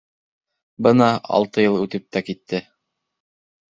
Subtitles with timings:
[0.87, 2.63] Бына алты йыл үтеп тә китте...